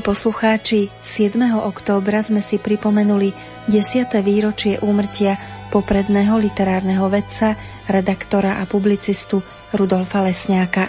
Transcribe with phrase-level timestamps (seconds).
[0.00, 1.60] Milí poslucháči, 7.
[1.60, 3.36] októbra sme si pripomenuli
[3.68, 4.08] 10.
[4.24, 5.36] výročie úmrtia
[5.68, 7.52] popredného literárneho vedca,
[7.84, 9.44] redaktora a publicistu
[9.76, 10.88] Rudolfa Lesňáka.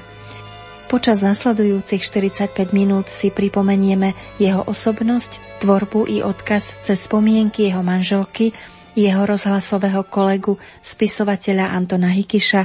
[0.87, 8.55] Počas nasledujúcich 45 minút si pripomenieme jeho osobnosť, tvorbu i odkaz cez spomienky jeho manželky,
[8.95, 12.61] jeho rozhlasového kolegu, spisovateľa Antona Hikiša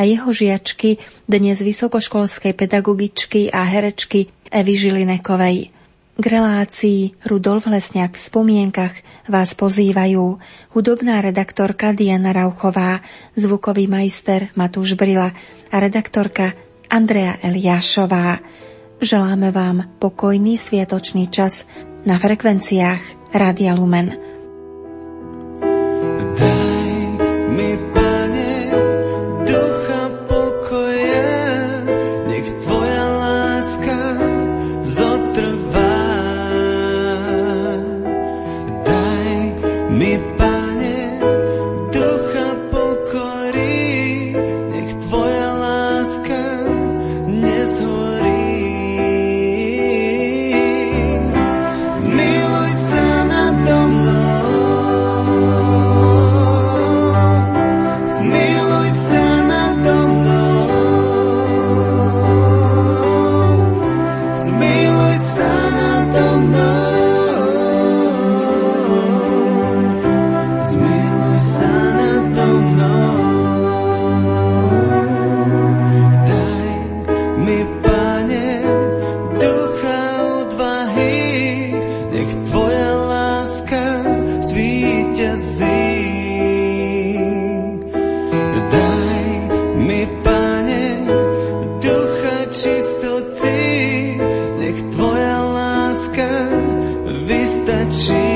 [0.00, 0.96] a jeho žiačky,
[1.28, 5.79] dnes vysokoškolskej pedagogičky a herečky Evy Žilinekovej.
[6.20, 8.92] K relácii Rudolf Lesňák v spomienkach
[9.24, 10.36] vás pozývajú
[10.76, 13.00] hudobná redaktorka Diana Rauchová,
[13.40, 15.32] zvukový majster Matúš Brila
[15.72, 16.52] a redaktorka
[16.92, 18.36] Andrea Eliášová.
[19.00, 21.64] Želáme vám pokojný sviatočný čas
[22.04, 24.29] na frekvenciách Radia Lumen.
[97.26, 97.52] This
[97.90, 98.29] ci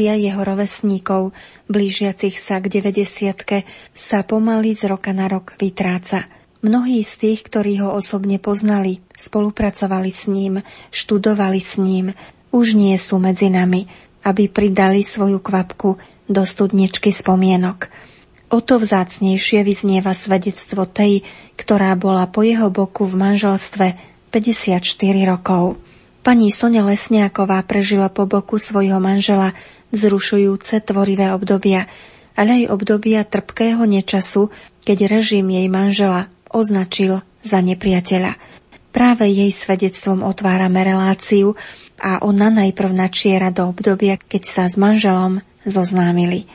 [0.00, 1.36] Generácia jeho rovesníkov,
[1.68, 6.24] blížiacich sa k 90 sa pomaly z roka na rok vytráca.
[6.64, 12.16] Mnohí z tých, ktorí ho osobne poznali, spolupracovali s ním, študovali s ním,
[12.48, 13.92] už nie sú medzi nami,
[14.24, 16.00] aby pridali svoju kvapku
[16.32, 17.92] do studničky spomienok.
[18.56, 21.28] O to vzácnejšie vyznieva svedectvo tej,
[21.60, 24.00] ktorá bola po jeho boku v manželstve
[24.32, 24.80] 54
[25.28, 25.76] rokov.
[26.24, 29.52] Pani Sonia Lesniaková prežila po boku svojho manžela
[29.90, 31.86] vzrušujúce tvorivé obdobia,
[32.38, 34.48] ale aj obdobia trpkého nečasu,
[34.82, 38.34] keď režim jej manžela označil za nepriateľa.
[38.90, 41.54] Práve jej svedectvom otvárame reláciu
[42.02, 46.50] a ona najprv načiera do obdobia, keď sa s manželom zoznámili.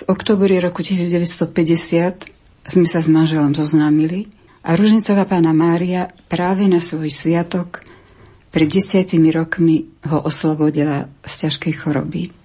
[0.00, 4.32] V oktobri roku 1950 sme sa s manželom zoznámili
[4.64, 7.84] a Ružnicová pána Mária práve na svoj sviatok
[8.48, 12.39] pred desiatimi rokmi ho oslobodila z ťažkej choroby.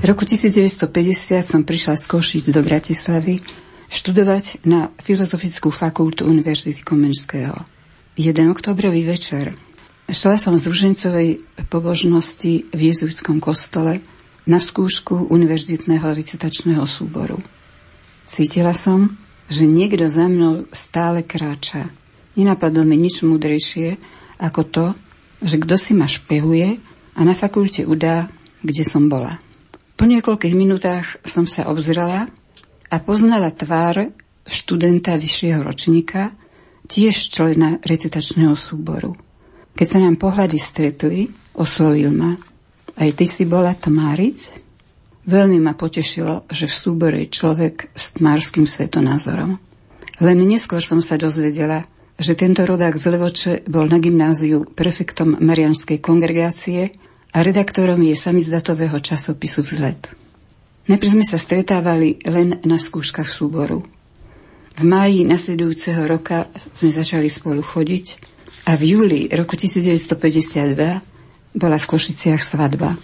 [0.00, 0.88] V roku 1950
[1.44, 3.44] som prišla z Košic do Bratislavy
[3.92, 7.52] študovať na Filozofickú fakultu Univerzity Komenského.
[8.16, 9.52] Jeden oktobrový večer
[10.08, 14.00] šla som z Ružencovej pobožnosti v jezuitskom kostole
[14.48, 17.36] na skúšku univerzitného recitačného súboru.
[18.24, 19.20] Cítila som,
[19.52, 21.92] že niekto za mnou stále kráča.
[22.40, 24.00] Nenapadlo mi nič múdrejšie
[24.40, 24.86] ako to,
[25.44, 26.80] že kto si ma špehuje
[27.12, 28.32] a na fakulte udá,
[28.64, 29.36] kde som bola.
[30.00, 32.24] Po niekoľkých minútach som sa obzrela
[32.88, 34.08] a poznala tvár
[34.48, 36.32] študenta vyššieho ročníka,
[36.88, 39.12] tiež člena recitačného súboru.
[39.76, 42.32] Keď sa nám pohľady stretli, oslovil ma.
[42.96, 44.56] Aj ty si bola tmáric?
[45.28, 49.60] Veľmi ma potešilo, že v súbore je človek s tmárským svetonázorom.
[50.24, 51.84] Len neskôr som sa dozvedela,
[52.16, 56.88] že tento rodák z Levoče bol na gymnáziu prefektom Marianskej kongregácie
[57.30, 60.10] a redaktorom je samizdatového časopisu Vzlet.
[60.90, 63.86] Najprv sme sa stretávali len na skúškach súboru.
[64.74, 68.18] V máji nasledujúceho roka sme začali spolu chodiť
[68.66, 72.98] a v júli roku 1952 bola v Košiciach svadba.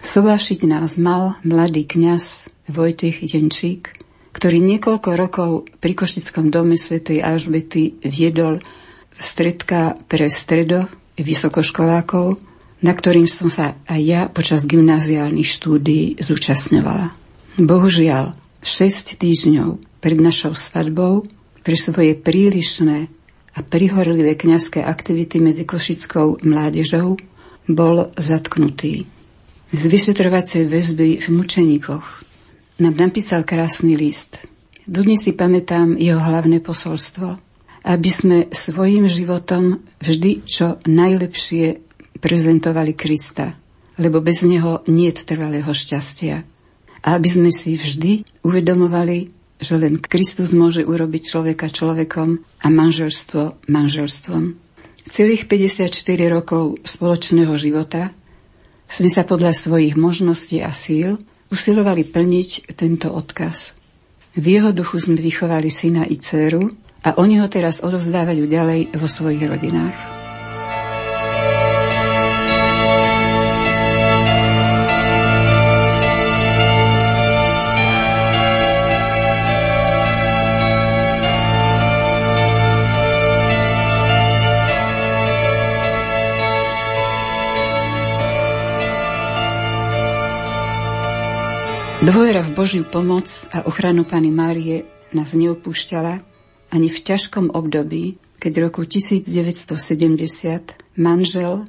[0.00, 3.92] Sobášiť nás mal mladý kňaz Vojtech Jenčík,
[4.32, 8.64] ktorý niekoľko rokov pri Košickom dome svätej Alžbety viedol
[9.12, 10.88] stredka pre stredo
[11.20, 12.49] vysokoškolákov,
[12.80, 17.12] na ktorým som sa aj ja počas gymnáziálnych štúdií zúčastňovala.
[17.60, 18.32] Bohužiaľ,
[18.64, 21.28] 6 týždňov pred našou svadbou
[21.60, 23.12] pre svoje prílišné
[23.56, 27.20] a prihorlivé kňazské aktivity medzi košickou mládežou
[27.68, 29.04] bol zatknutý.
[29.70, 32.06] Z vyšetrovacej väzby v mučeníkoch
[32.80, 34.40] nám napísal krásny list.
[34.88, 37.38] Dodnes si pamätám jeho hlavné posolstvo,
[37.84, 41.89] aby sme svojim životom vždy čo najlepšie
[42.20, 43.56] prezentovali Krista,
[43.96, 46.44] lebo bez neho nie je trvalého šťastia.
[47.00, 53.68] A aby sme si vždy uvedomovali, že len Kristus môže urobiť človeka človekom a manželstvo
[53.68, 54.56] manželstvom.
[55.08, 55.90] Celých 54
[56.32, 58.12] rokov spoločného života
[58.90, 61.20] sme sa podľa svojich možností a síl
[61.52, 63.74] usilovali plniť tento odkaz.
[64.38, 66.70] V jeho duchu sme vychovali syna i dceru
[67.02, 70.19] a oni ho teraz odovzdávajú ďalej vo svojich rodinách.
[92.00, 96.24] Dôvera v Božiu pomoc a ochranu Pany Márie nás neopúšťala
[96.72, 99.68] ani v ťažkom období, keď roku 1970
[100.96, 101.68] manžel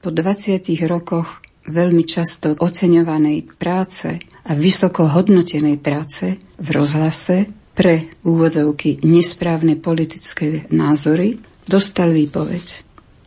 [0.00, 4.16] po 20 rokoch veľmi často oceňovanej práce
[4.48, 7.44] a vysoko hodnotenej práce v rozhlase
[7.76, 11.36] pre úvodzovky nesprávne politické názory
[11.68, 12.80] dostal výpoveď.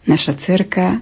[0.09, 0.97] Naša cerka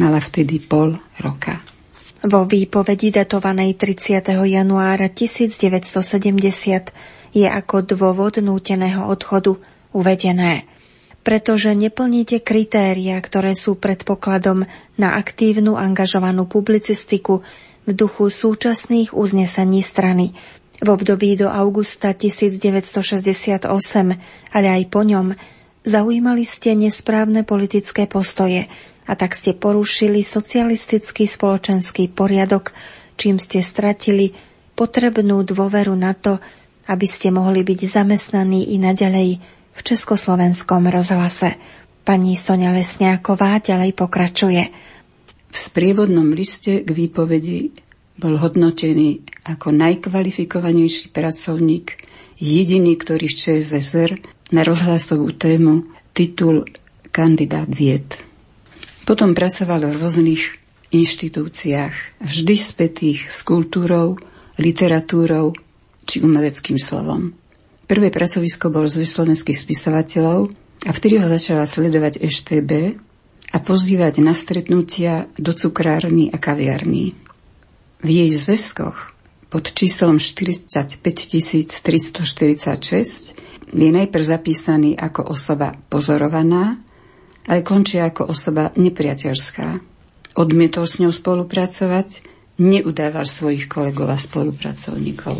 [0.00, 1.75] mala vtedy pol roka.
[2.24, 4.32] Vo výpovedi datovanej 30.
[4.32, 9.60] januára 1970 je ako dôvod núteného odchodu
[9.92, 10.64] uvedené
[11.26, 14.62] pretože neplníte kritéria, ktoré sú predpokladom
[14.94, 17.42] na aktívnu angažovanú publicistiku
[17.82, 20.38] v duchu súčasných uznesení strany.
[20.78, 23.66] V období do augusta 1968,
[24.54, 25.34] ale aj po ňom,
[25.82, 28.70] zaujímali ste nesprávne politické postoje,
[29.06, 32.74] a tak ste porušili socialistický spoločenský poriadok,
[33.14, 34.34] čím ste stratili
[34.74, 36.42] potrebnú dôveru na to,
[36.86, 39.40] aby ste mohli byť zamestnaní i naďalej
[39.72, 41.54] v Československom rozhlase.
[42.02, 44.62] Pani Sonia Lesňáková ďalej pokračuje.
[45.46, 47.74] V sprievodnom liste k výpovedi
[48.16, 51.98] bol hodnotený ako najkvalifikovanejší pracovník,
[52.38, 54.10] jediný, ktorý v ČSSR
[54.52, 56.64] na rozhlasovú tému titul
[57.10, 58.06] kandidát vied.
[59.06, 60.42] Potom pracoval v rôznych
[60.90, 64.18] inštitúciách, vždy spätých s kultúrou,
[64.58, 65.54] literatúrou
[66.02, 67.30] či umeleckým slovom.
[67.86, 70.50] Prvé pracovisko bol z slovenských spisovateľov
[70.86, 72.70] a vtedy ho začala sledovať EŠTB
[73.54, 77.14] a pozývať na stretnutia do cukrárny a kaviarní.
[78.02, 79.14] V jej zväzkoch
[79.46, 86.82] pod číslom 45 346 je najprv zapísaný ako osoba pozorovaná
[87.46, 89.66] ale končia ako osoba nepriateľská.
[90.36, 92.22] Odmietol s ňou spolupracovať,
[92.60, 95.36] neudával svojich kolegov a spolupracovníkov.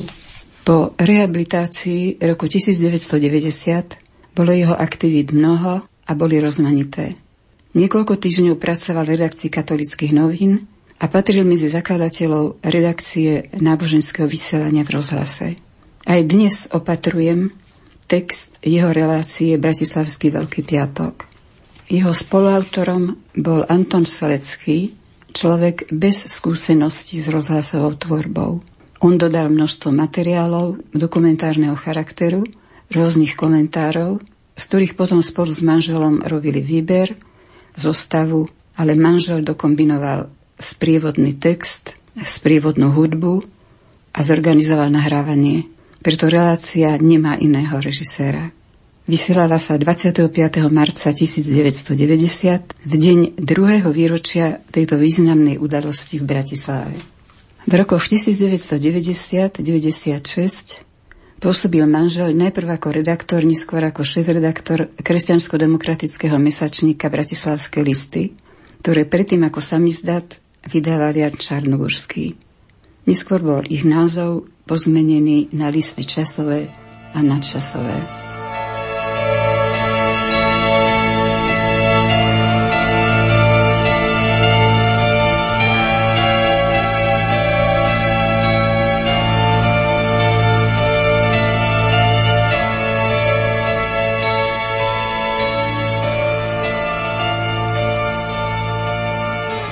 [0.66, 7.14] Po rehabilitácii roku 1990 bolo jeho aktivít mnoho a boli rozmanité.
[7.76, 10.64] Niekoľko týždňov pracoval v redakcii katolických novín
[10.96, 15.46] a patril medzi zakladateľov redakcie náboženského vysielania v rozhlase.
[16.08, 17.52] Aj dnes opatrujem
[18.08, 21.35] text jeho relácie Bratislavský Veľký piatok.
[21.86, 24.90] Jeho spoluautorom bol Anton Svalecký,
[25.30, 28.58] človek bez skúseností s rozhlasovou tvorbou.
[29.06, 32.42] On dodal množstvo materiálov dokumentárneho charakteru,
[32.90, 34.18] rôznych komentárov,
[34.56, 37.14] z ktorých potom spolu s manželom robili výber,
[37.76, 40.26] zostavu, ale manžel dokombinoval
[40.58, 43.44] sprievodný text, sprievodnú hudbu
[44.16, 45.68] a zorganizoval nahrávanie.
[46.00, 48.48] Preto relácia nemá iného režiséra.
[49.06, 50.34] Vysielala sa 25.
[50.66, 51.94] marca 1990
[52.74, 56.98] v deň druhého výročia tejto významnej udalosti v Bratislave.
[57.70, 59.62] V rokoch 1990-96
[61.38, 68.34] pôsobil manžel najprv ako redaktor, neskôr ako šéf-redaktor kresťansko-demokratického mesačníka Bratislavské listy,
[68.82, 72.34] ktoré predtým ako samizdat vydával Jan Čarnogurský.
[73.06, 76.66] Neskôr bol ich názov pozmenený na listy časové
[77.14, 78.25] a nadčasové.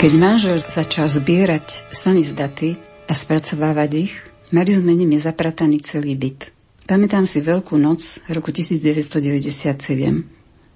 [0.04, 2.76] Keď manžel začal zbierať samizdaty
[3.08, 4.12] a spracovávať ich,
[4.52, 6.52] mali sme nimi zaprataný celý byt.
[6.84, 9.64] Pamätám si Veľkú noc roku 1997.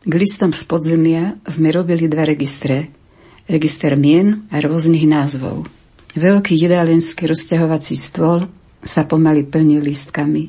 [0.08, 2.88] K listom z podzemia sme robili dva registre.
[3.44, 5.68] Register mien a rôznych názvov.
[6.16, 8.48] Veľký jedálenský rozťahovací stôl
[8.80, 10.48] sa pomaly plnil listkami.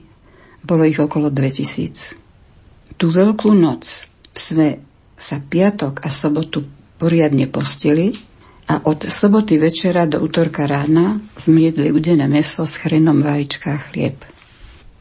[0.63, 2.95] Bolo ich okolo 2000.
[2.95, 4.79] Tú veľkú noc sme
[5.19, 6.63] sa piatok a sobotu
[6.95, 8.28] poriadne postili
[8.69, 13.81] a od soboty večera do útorka rána sme jedli udené meso s chrenom, vajíčka a
[13.89, 14.21] chlieb.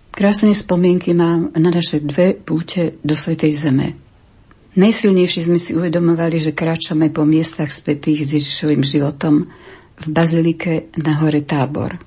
[0.08, 3.88] Krásne spomienky mám na naše dve púte do Svetej Zeme.
[4.72, 9.52] Najsilnejšie sme si uvedomovali, že kráčame po miestach spätých s Ježišovým životom
[10.00, 12.00] v Bazilike na hore Tábor.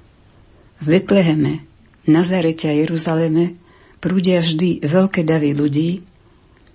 [0.82, 1.62] V Betleheme,
[2.10, 3.54] Nazarete a Jeruzaleme
[4.02, 6.02] prúdia vždy veľké davy ľudí,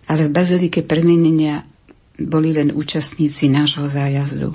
[0.07, 1.67] ale v Bazilike premenenia
[2.15, 4.55] boli len účastníci nášho zájazdu.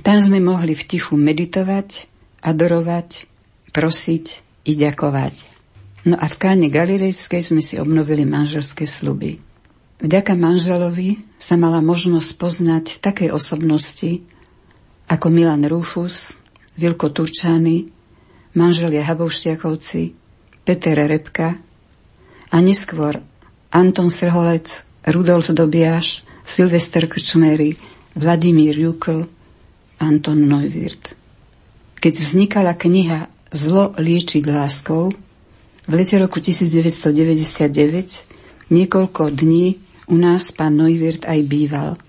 [0.00, 2.08] Tam sme mohli v tichu meditovať,
[2.40, 3.28] adorovať,
[3.76, 4.24] prosiť
[4.64, 5.34] i ďakovať.
[6.08, 9.36] No a v káne Galilejskej sme si obnovili manželské sluby.
[10.02, 14.24] Vďaka manželovi sa mala možnosť poznať také osobnosti
[15.06, 16.34] ako Milan Rúfus,
[16.74, 17.86] Vilko Turčány,
[18.56, 20.02] manželia Habouštiakovci,
[20.64, 21.54] Peter Repka
[22.48, 23.20] a neskôr
[23.70, 27.76] Anton Srholec, Rudolf Dobiaš, Silvester Krčmery,
[28.18, 29.28] Vladimír Jukl,
[30.02, 31.14] Anton Neuwirth.
[32.02, 35.12] Keď vznikala kniha Zlo liečiť láskou,
[35.84, 39.76] v lete roku 1999 niekoľko dní
[40.08, 42.00] u nás pán Neuwirth aj býval.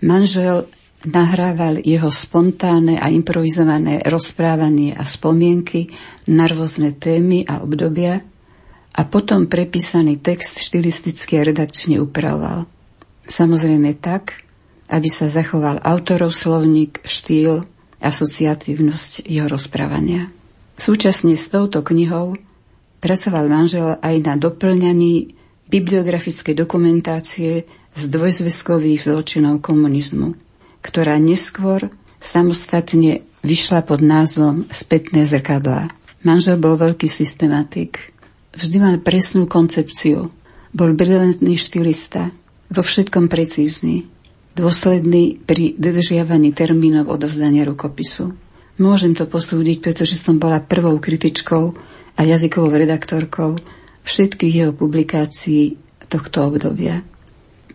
[0.00, 0.70] Manžel
[1.04, 5.90] nahrával jeho spontánne a improvizované rozprávanie a spomienky
[6.30, 8.22] na rôzne témy a obdobia
[8.96, 12.64] a potom prepísaný text štilisticky a redakčne upravoval.
[13.26, 14.45] Samozrejme tak,
[14.86, 17.66] aby sa zachoval autorov slovník, štýl,
[17.98, 20.30] asociatívnosť jeho rozprávania.
[20.76, 22.36] Súčasne s touto knihou
[23.00, 25.32] pracoval manžel aj na doplňaní
[25.66, 27.66] bibliografickej dokumentácie
[27.96, 30.36] z dvojzveskových zločinov komunizmu,
[30.84, 31.90] ktorá neskôr
[32.20, 35.90] samostatne vyšla pod názvom Spätné zrkadlá.
[36.22, 38.12] Manžel bol veľký systematik.
[38.54, 40.28] Vždy mal presnú koncepciu.
[40.76, 42.34] Bol brilantný štylista,
[42.68, 44.15] vo všetkom precízny
[44.56, 48.32] dôsledný pri dodržiavaní termínov odovzdania rukopisu.
[48.80, 51.64] Môžem to posúdiť, pretože som bola prvou kritičkou
[52.16, 53.60] a jazykovou redaktorkou
[54.08, 55.76] všetkých jeho publikácií
[56.08, 57.04] tohto obdobia.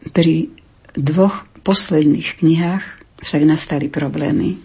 [0.10, 0.50] Pri
[0.98, 2.86] dvoch posledných knihách
[3.22, 4.58] však nastali problémy.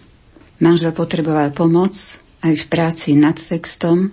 [0.57, 1.93] Manžel potreboval pomoc
[2.41, 4.09] aj v práci nad textom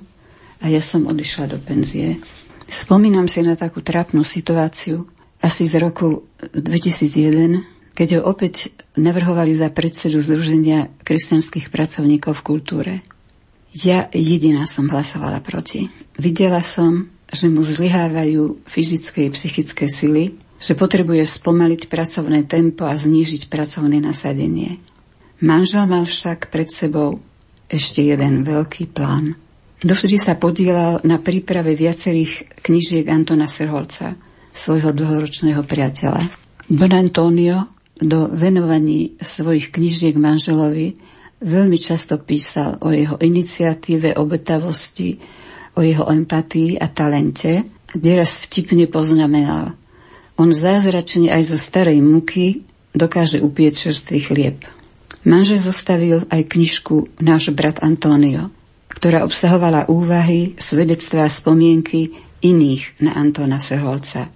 [0.60, 2.20] a ja som odišla do penzie.
[2.68, 5.08] Spomínam si na takú trápnu situáciu
[5.40, 12.94] asi z roku 2001, keď ho opäť navrhovali za predsedu Združenia kresťanských pracovníkov v kultúre.
[13.74, 15.90] Ja jediná som hlasovala proti.
[16.18, 22.94] Videla som, že mu zlyhávajú fyzické a psychické sily, že potrebuje spomaliť pracovné tempo a
[22.94, 24.78] znížiť pracovné nasadenie.
[25.42, 27.18] Manžel mal však pred sebou
[27.66, 29.34] ešte jeden veľký plán.
[29.82, 34.16] Dovtedy sa podielal na príprave viacerých knižiek Antona Srholca,
[34.54, 36.22] svojho dlhoročného priateľa.
[36.70, 40.98] Don Antonio do venovaní svojich knižiek manželovi
[41.44, 45.20] veľmi často písal o jeho iniciatíve, obetavosti,
[45.76, 49.76] o jeho empatii a talente, kde raz vtipne poznamenal.
[50.34, 54.56] On zázračne aj zo starej muky dokáže upieť čerstvý chlieb.
[55.24, 58.50] Manžel zostavil aj knižku Náš brat Antonio,
[58.90, 64.28] ktorá obsahovala úvahy, svedectvá a spomienky iných na Antona Serholca.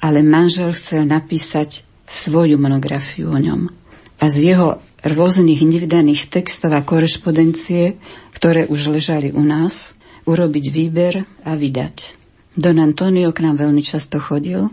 [0.00, 3.70] Ale manžel chcel napísať svoju monografiu o ňom.
[4.18, 7.96] A z jeho rôznych nevydaných textov a korešpondencie,
[8.34, 9.94] ktoré už ležali u nás,
[10.26, 12.18] urobiť výber a vydať.
[12.58, 14.68] Don Antonio k nám veľmi často chodil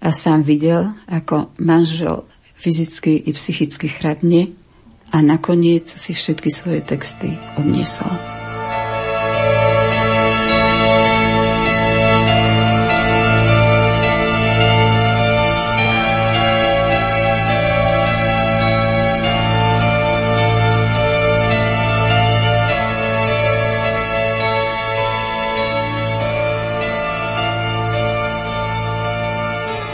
[0.00, 2.24] a sám videl, ako manžel
[2.56, 4.54] fyzicky i psychicky chradne
[5.10, 8.31] a nakoniec si všetky svoje texty odniesol.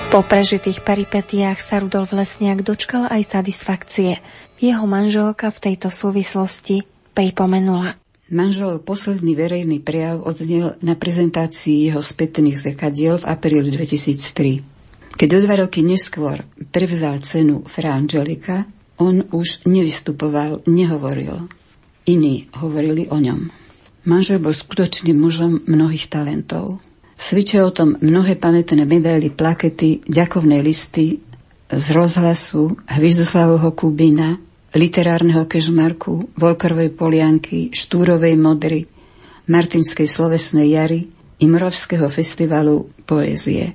[0.09, 4.25] Po prežitých peripetiách sa Rudolf Lesniak dočkal aj satisfakcie.
[4.57, 6.81] Jeho manželka v tejto súvislosti
[7.13, 7.93] pripomenula.
[8.33, 15.13] Manželov posledný verejný prejav odznel na prezentácii jeho spätných zrkadiel v apríli 2003.
[15.13, 16.41] Keď o dva roky neskôr
[16.73, 18.65] prevzal cenu Fra Angelika,
[18.97, 21.53] On už nevystupoval, nehovoril.
[22.09, 23.53] Iní hovorili o ňom.
[24.09, 26.81] Manžel bol skutočným mužom mnohých talentov.
[27.19, 31.19] Svičia o tom mnohé pamätné medaily, plakety, ďakovné listy
[31.67, 34.39] z rozhlasu Hviezdoslavovho Kubína,
[34.71, 38.87] literárneho kežmarku, Volkerovej polianky, Štúrovej modry,
[39.51, 41.11] Martinskej slovesnej jary,
[41.43, 43.75] Imrovského festivalu poézie.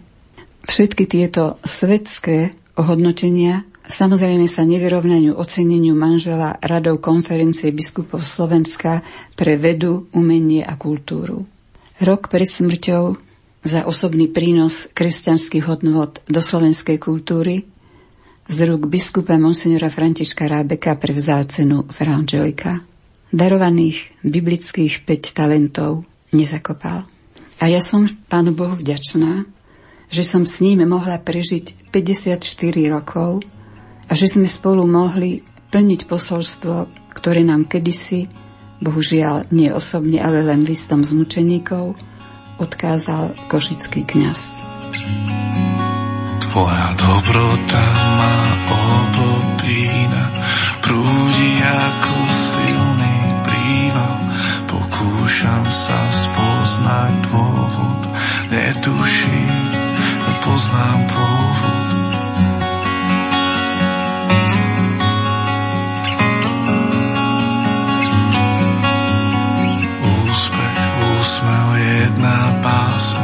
[0.63, 9.03] Všetky tieto svetské ohodnotenia samozrejme sa nevyrovnajú oceneniu manžela radov konferencie biskupov Slovenska
[9.35, 11.43] pre vedu, umenie a kultúru.
[12.00, 13.32] Rok pred smrťou
[13.63, 17.63] za osobný prínos kresťanských hodnot do slovenskej kultúry
[18.43, 22.84] z rúk biskupa monsignora Františka Rábeka prevzal cenu Fra Angelika.
[23.32, 26.03] Darovaných biblických 5 talentov
[26.36, 27.08] nezakopal.
[27.63, 29.48] A ja som Pánu Bohu vďačná,
[30.12, 32.43] že som s ním mohla prežiť 54
[32.91, 33.48] rokov
[34.05, 35.39] a že sme spolu mohli
[35.72, 36.75] plniť posolstvo,
[37.15, 38.27] ktoré nám kedysi,
[38.84, 41.96] bohužiaľ nie osobne, ale len listom z mučeníkov,
[42.57, 44.59] odkázal košický kňaz.
[46.44, 47.83] Tvoja dobrota
[48.20, 48.35] ma
[48.70, 50.24] obopína,
[50.85, 54.20] prúdi ako silný príval.
[54.70, 58.01] Pokúšam sa spoznať dôvod,
[58.53, 59.53] netuším,
[60.44, 61.82] poznám pôvod.
[71.94, 73.22] Jedna páse,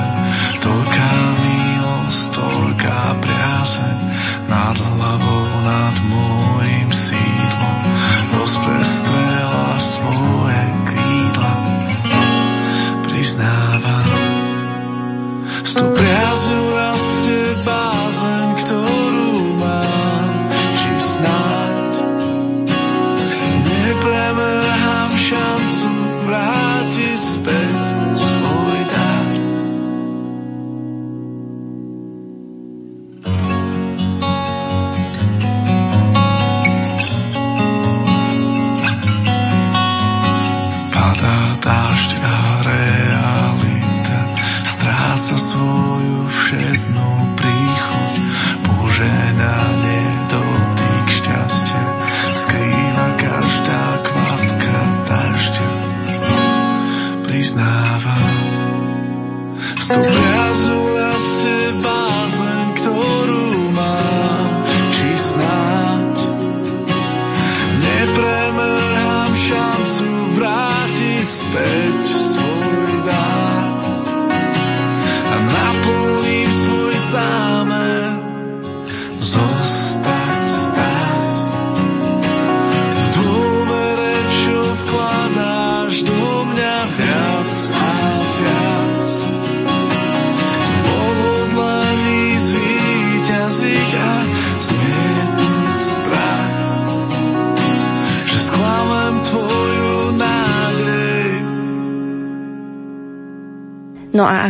[0.62, 3.98] toľká milosť, toľká priazeň,
[4.46, 7.80] nad hlavou, nad môjim sídlom,
[8.38, 11.54] rozprestrela svoje krídla.
[13.10, 14.10] Priznávam,
[15.66, 16.79] sto priazňou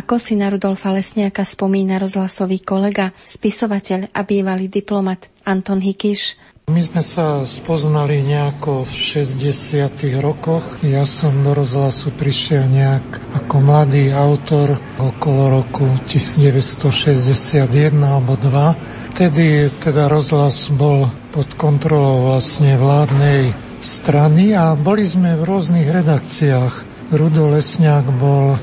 [0.10, 6.34] ako si na Rudolfa Lesniaka spomína rozhlasový kolega, spisovateľ a bývalý diplomat Anton Hikiš,
[6.66, 10.18] my sme sa spoznali nejako v 60.
[10.18, 10.82] rokoch.
[10.82, 17.70] Ja som do rozhlasu prišiel nejak ako mladý autor okolo roku 1961
[18.02, 19.14] alebo 2.
[19.14, 26.74] Vtedy teda rozhlas bol pod kontrolou vlastne vládnej strany a boli sme v rôznych redakciách.
[27.14, 28.58] Rudo Lesňák bol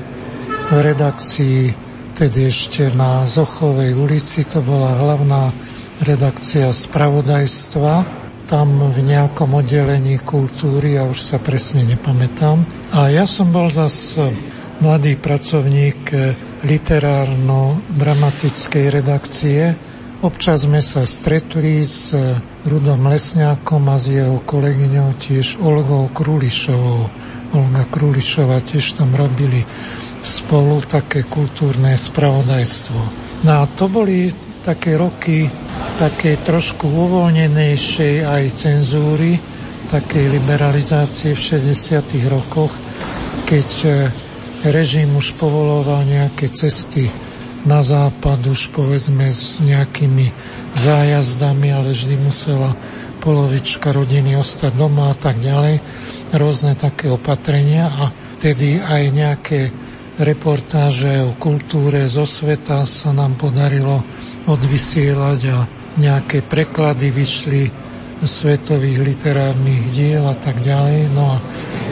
[0.67, 1.71] v redakcii
[2.11, 5.55] tedy ešte na Zochovej ulici, to bola hlavná
[6.03, 8.03] redakcia spravodajstva,
[8.47, 12.65] tam v nejakom oddelení kultúry, ja už sa presne nepamätám.
[12.95, 14.19] A ja som bol zas
[14.79, 16.11] mladý pracovník
[16.63, 19.75] literárno-dramatickej redakcie.
[20.25, 22.09] Občas sme sa stretli s
[22.65, 27.05] Rudom Lesňákom a s jeho kolegyňou tiež Olgou Krulišovou.
[27.53, 29.63] Olga Krulišova tiež tam robili
[30.27, 32.99] spolu také kultúrne spravodajstvo.
[33.47, 34.27] No a to boli
[34.67, 35.47] také roky
[35.95, 39.39] také trošku uvoľnenejšej aj cenzúry,
[39.87, 42.27] takej liberalizácie v 60.
[42.27, 42.75] rokoch,
[43.47, 43.89] keď e,
[44.67, 47.07] režim už povoloval nejaké cesty
[47.65, 50.31] na západ už povedzme s nejakými
[50.77, 52.71] zájazdami, ale vždy musela
[53.19, 55.83] polovička rodiny ostať doma a tak ďalej.
[56.31, 59.59] Rôzne také opatrenia a vtedy aj nejaké
[60.17, 64.01] reportáže o kultúre zo sveta sa nám podarilo
[64.49, 65.57] odvysielať a
[65.97, 67.63] nejaké preklady vyšli
[68.21, 71.13] svetových literárnych diel a tak ďalej.
[71.13, 71.41] No a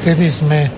[0.01, 0.73] vtedy sme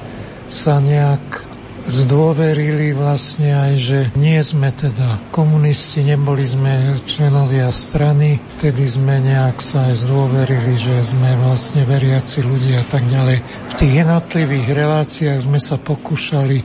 [0.51, 1.47] sa nejak
[1.88, 9.63] zdôverili vlastne aj, že nie sme teda komunisti, neboli sme členovia strany, vtedy sme nejak
[9.63, 13.39] sa aj zdôverili, že sme vlastne veriaci ľudia a tak ďalej.
[13.71, 16.60] V tých jednotlivých reláciách sme sa pokúšali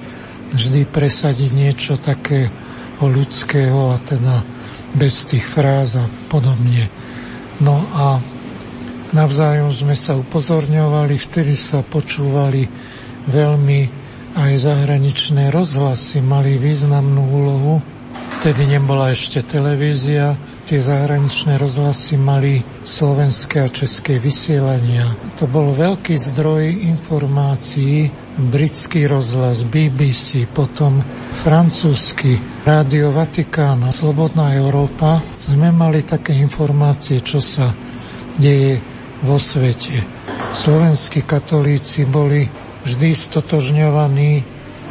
[0.52, 2.52] vždy presadiť niečo také
[3.00, 4.44] o ľudského a teda
[4.92, 6.92] bez tých fráz a podobne.
[7.58, 8.20] No a
[9.16, 12.68] navzájom sme sa upozorňovali, vtedy sa počúvali
[13.28, 13.80] veľmi
[14.32, 17.74] aj zahraničné rozhlasy mali významnú úlohu.
[18.40, 20.34] Vtedy nebola ešte televízia,
[20.66, 25.14] tie zahraničné rozhlasy mali slovenské a české vysielania.
[25.38, 26.64] To bol veľký zdroj
[26.96, 31.04] informácií, britský rozhlas, BBC, potom
[31.44, 35.20] francúzsky, Rádio Vatikána, Slobodná Európa.
[35.36, 37.68] Sme mali také informácie, čo sa
[38.40, 38.80] deje
[39.20, 40.00] vo svete.
[40.52, 42.48] Slovenskí katolíci boli
[42.82, 44.30] vždy stotožňovaný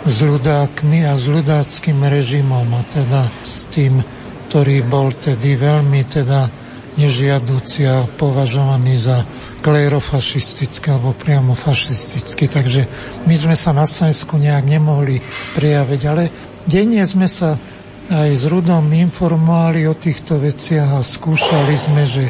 [0.06, 4.02] s ľudákmi a s ľudáckým režimom a teda s tým,
[4.50, 6.61] ktorý bol tedy veľmi teda
[7.00, 9.24] nežiadúci a považovaný za
[9.64, 12.52] klérofašistický alebo priamo fašistický.
[12.52, 12.82] Takže
[13.28, 15.24] my sme sa na Slovensku nejak nemohli
[15.56, 16.24] prejaviť, ale
[16.68, 17.56] denne sme sa
[18.12, 22.28] aj s Rudom informovali o týchto veciach a skúšali sme, že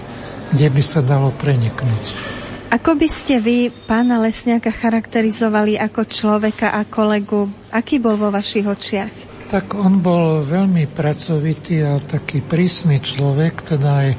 [0.53, 2.37] kde by sa dalo preniknúť.
[2.71, 7.51] Ako by ste vy pána Lesňáka charakterizovali ako človeka a kolegu?
[7.67, 9.31] Aký bol vo vašich očiach?
[9.51, 14.09] Tak on bol veľmi pracovitý a taký prísny človek, teda aj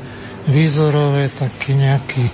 [0.49, 2.25] výzorové, taký nejaký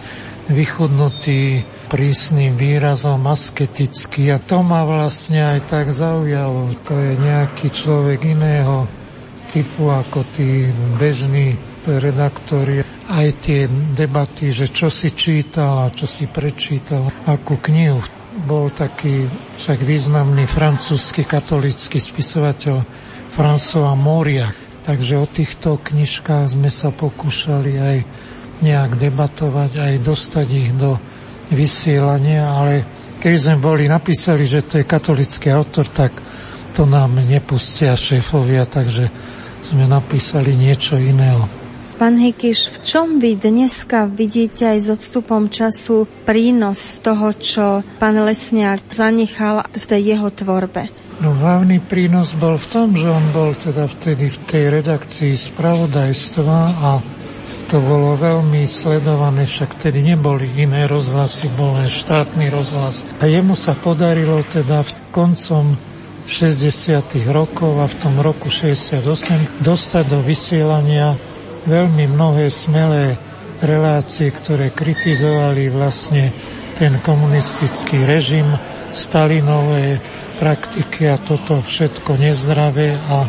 [0.49, 6.73] vychudnutý prísnym výrazom, asketický a to ma vlastne aj tak zaujalo.
[6.89, 8.89] To je nejaký človek iného
[9.49, 10.69] typu ako tí
[11.01, 11.57] bežní
[11.89, 13.65] redaktori aj tie
[13.97, 18.05] debaty, že čo si čítal a čo si prečítal, akú knihu.
[18.45, 19.25] Bol taký
[19.57, 22.85] však významný francúzsky katolický spisovateľ
[23.33, 24.68] François Moria.
[24.89, 27.97] Takže o týchto knižkách sme sa pokúšali aj
[28.65, 30.97] nejak debatovať, aj dostať ich do
[31.53, 32.89] vysielania, ale
[33.21, 36.17] keď sme boli napísali, že to je katolický autor, tak
[36.73, 39.13] to nám nepustia šéfovia, takže
[39.61, 41.45] sme napísali niečo iného.
[42.01, 48.17] Pán Hikiš, v čom vy dneska vidíte aj s odstupom času prínos toho, čo pán
[48.25, 51.08] Lesniak zanechal v tej jeho tvorbe?
[51.19, 56.59] No hlavný prínos bol v tom, že on bol teda vtedy v tej redakcii spravodajstva
[56.79, 56.91] a
[57.67, 63.03] to bolo veľmi sledované, však tedy neboli iné rozhlasy, bol len štátny rozhlas.
[63.19, 65.75] A jemu sa podarilo teda v koncom
[66.25, 67.03] 60.
[67.35, 71.19] rokov a v tom roku 68 dostať do vysielania
[71.67, 73.19] veľmi mnohé smelé
[73.59, 76.31] relácie, ktoré kritizovali vlastne
[76.79, 78.47] ten komunistický režim,
[78.89, 80.01] Stalinové
[80.39, 83.27] praktiky a toto všetko nezdravé a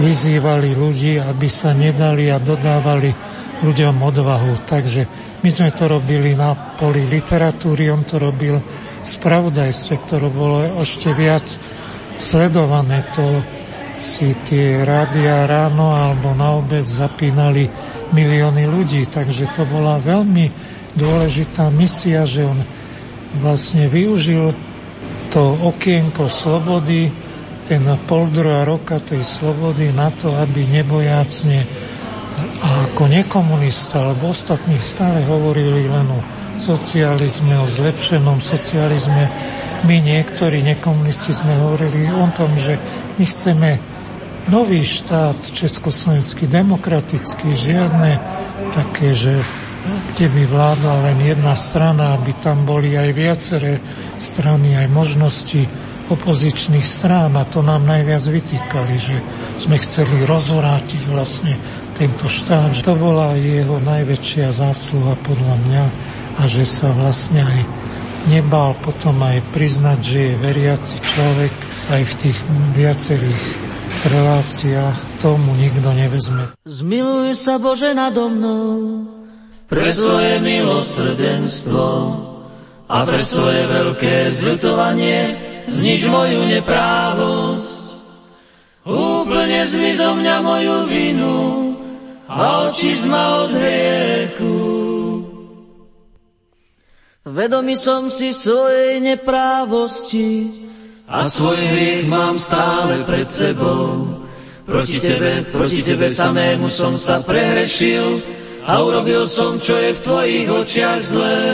[0.00, 3.12] vyzývali ľudí, aby sa nedali a dodávali
[3.60, 4.64] ľuďom odvahu.
[4.64, 5.02] Takže
[5.44, 8.58] my sme to robili na poli literatúry, on to robil
[9.04, 11.46] spravodajstve, ktoré bolo ešte viac
[12.16, 13.04] sledované.
[13.14, 13.44] To
[13.98, 17.66] si tie rádia ráno alebo na obec zapínali
[18.14, 20.48] milióny ľudí, takže to bola veľmi
[20.94, 22.58] dôležitá misia, že on
[23.42, 24.54] vlastne využil
[25.28, 27.12] to okienko slobody,
[27.68, 31.68] ten pol druhá roka tej slobody na to, aby nebojácne
[32.62, 36.20] a ako nekomunista, alebo ostatní stále hovorili len o
[36.58, 39.30] socializme, o zlepšenom socializme.
[39.86, 42.78] My niektorí nekomunisti sme hovorili o tom, že
[43.18, 43.70] my chceme
[44.50, 48.18] nový štát československý, demokratický, žiadne
[48.72, 49.38] také, že
[50.14, 53.78] kde by vládla len jedna strana, aby tam boli aj viaceré
[54.18, 55.62] strany, aj možnosti
[56.08, 59.16] opozičných strán a to nám najviac vytýkali, že
[59.60, 61.54] sme chceli rozvrátiť vlastne
[61.92, 62.72] tento štát.
[62.84, 65.84] To bola jeho najväčšia zásluha podľa mňa
[66.40, 67.60] a že sa vlastne aj
[68.32, 71.54] nebal potom aj priznať, že je veriaci človek
[71.92, 72.38] aj v tých
[72.76, 73.44] viacerých
[74.08, 76.54] reláciách tomu nikto nevezme.
[76.64, 79.17] Zmiluj sa Bože nado mnou
[79.68, 81.86] pre svoje milosrdenstvo
[82.88, 85.36] a pre svoje veľké zľutovanie
[85.68, 87.76] znič moju neprávosť.
[88.88, 91.38] Úplne zmi zo mňa moju vinu
[92.24, 94.56] a oči zma od hriechu.
[97.28, 100.48] Vedomý som si svojej neprávosti,
[101.08, 104.20] a svoj hriech mám stále pred sebou.
[104.68, 108.20] Proti tebe, proti tebe samému som sa prehrešil
[108.68, 111.48] a urobil som, čo je v tvojich očiach zlé.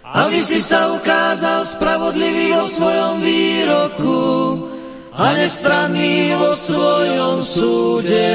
[0.00, 4.24] Aby si sa ukázal spravodlivý vo svojom výroku
[5.12, 8.32] a nestranný vo svojom súde.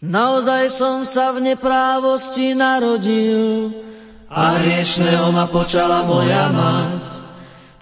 [0.00, 3.68] Naozaj som sa v neprávosti narodil
[4.32, 7.00] a hriešného ma počala moja mať.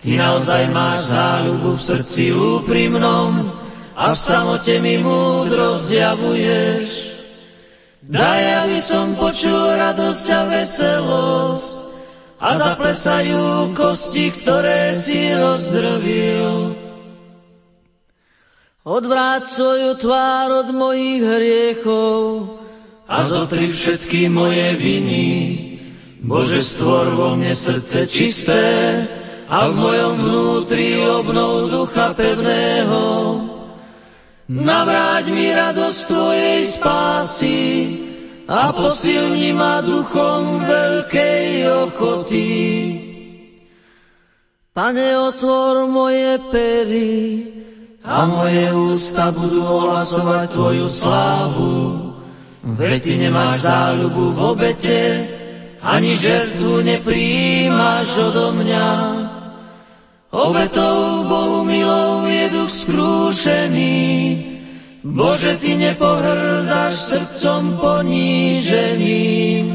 [0.02, 3.54] Ty naozaj máš záľubu v srdci úprimnom
[3.94, 7.11] a v samote mi múdro zjavuješ.
[8.12, 11.70] Daj, aby som počul radosť a veselosť
[12.44, 16.76] a zaplesajú kosti, ktoré si rozdrvil.
[18.84, 22.20] Odvráť svoju tvár od mojich hriechov
[23.08, 25.26] a zotri všetky moje viny.
[26.20, 28.64] Bože, stvor vo mne srdce čisté
[29.48, 33.51] a v mojom vnútri obnov ducha pevného.
[34.52, 37.60] Navráť mi radosť Tvojej spásy
[38.44, 41.48] a posilni ma duchom veľkej
[41.88, 42.52] ochoty.
[44.76, 47.16] Pane, otvor moje pery
[48.04, 51.76] a moje ústa budú ohlasovať Tvoju slávu.
[52.76, 55.00] Veď Ty nemáš záľubu v obete,
[55.80, 58.88] ani žertvu nepríjimaš odo mňa.
[60.28, 62.11] Obetou Bohu milou
[62.42, 63.94] je duch skrúšený,
[65.06, 69.66] Bože, Ty nepohrdáš srdcom poníženým.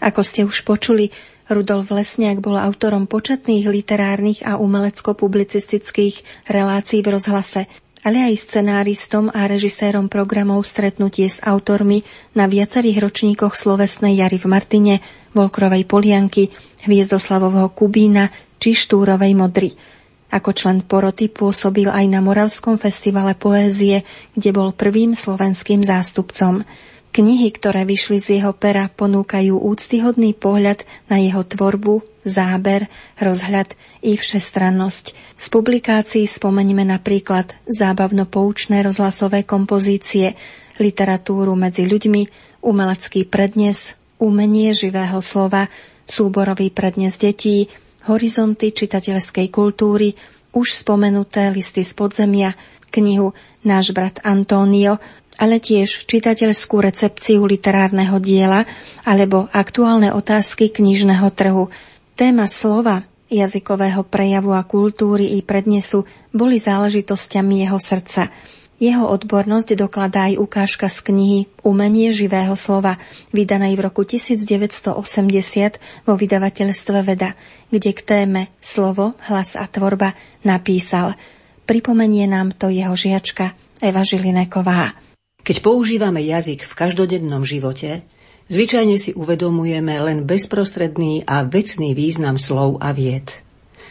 [0.00, 1.08] Ako ste už počuli,
[1.48, 7.64] Rudolf Lesniak bol autorom početných literárnych a umelecko-publicistických relácií v rozhlase,
[8.04, 12.04] ale aj scenáristom a režisérom programov Stretnutie s autormi
[12.36, 15.00] na viacerých ročníkoch Slovesnej jary v Martine,
[15.32, 16.52] Volkrovej Polianky,
[16.84, 18.28] Hviezdoslavovho Kubína
[18.60, 19.97] či Štúrovej Modry.
[20.28, 24.04] Ako člen poroty pôsobil aj na Moravskom festivale poézie,
[24.36, 26.68] kde bol prvým slovenským zástupcom.
[27.08, 33.72] Knihy, ktoré vyšli z jeho pera, ponúkajú úctyhodný pohľad na jeho tvorbu, záber, rozhľad
[34.04, 35.16] i všestrannosť.
[35.40, 40.36] Z publikácií spomeňme napríklad zábavno-poučné rozhlasové kompozície,
[40.76, 42.22] literatúru medzi ľuďmi,
[42.60, 45.72] umelecký prednes, umenie živého slova,
[46.04, 47.72] súborový prednes detí,
[48.08, 50.16] horizonty čitateľskej kultúry,
[50.56, 52.56] už spomenuté listy z podzemia,
[52.88, 53.36] knihu
[53.68, 54.96] Náš brat Antonio,
[55.38, 58.66] ale tiež čitateľskú recepciu literárneho diela
[59.06, 61.70] alebo aktuálne otázky knižného trhu.
[62.18, 68.32] Téma slova, jazykového prejavu a kultúry i prednesu boli záležitosťami jeho srdca.
[68.78, 72.94] Jeho odbornosť dokladá aj ukážka z knihy Umenie živého slova,
[73.34, 77.34] vydanej v roku 1980 vo vydavateľstve Veda,
[77.74, 80.14] kde k téme Slovo, hlas a tvorba
[80.46, 81.18] napísal.
[81.66, 84.94] Pripomenie nám to jeho žiačka Eva Žilineková.
[85.42, 88.06] Keď používame jazyk v každodennom živote,
[88.46, 93.42] zvyčajne si uvedomujeme len bezprostredný a vecný význam slov a vied.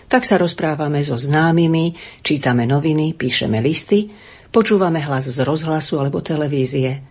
[0.08, 1.92] Tak sa rozprávame so známymi,
[2.24, 4.08] čítame noviny, píšeme listy,
[4.48, 7.04] Počúvame hlas z rozhlasu alebo televízie.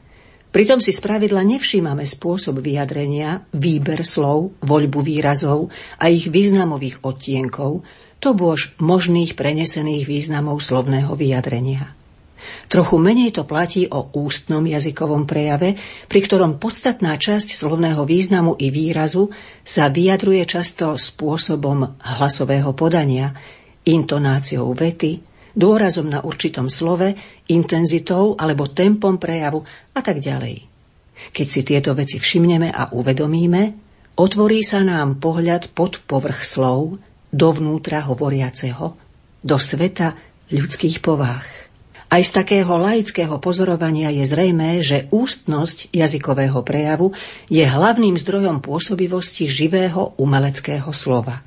[0.49, 5.68] Pritom si spravidla nevšímame spôsob vyjadrenia, výber slov, voľbu výrazov
[6.01, 7.85] a ich významových odtienkov,
[8.16, 11.92] to bôž možných prenesených významov slovného vyjadrenia.
[12.72, 15.77] Trochu menej to platí o ústnom jazykovom prejave,
[16.09, 23.33] pri ktorom podstatná časť slovného významu i výrazu sa vyjadruje často spôsobom hlasového podania,
[23.85, 27.16] intonáciou vety, dôrazom na určitom slove,
[27.49, 29.64] intenzitou alebo tempom prejavu
[29.97, 30.69] a tak ďalej.
[31.33, 33.62] Keď si tieto veci všimneme a uvedomíme,
[34.21, 37.01] otvorí sa nám pohľad pod povrch slov,
[37.33, 38.95] dovnútra hovoriaceho,
[39.40, 40.12] do sveta
[40.53, 41.73] ľudských povách.
[42.07, 47.11] Aj z takého laického pozorovania je zrejmé, že ústnosť jazykového prejavu
[47.51, 51.42] je hlavným zdrojom pôsobivosti živého umeleckého slova.